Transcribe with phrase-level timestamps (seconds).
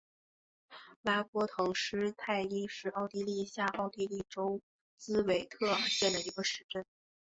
[1.03, 4.59] 拉波滕施泰因是奥地利下奥地利州
[4.97, 6.83] 茨韦特尔县的一个市镇。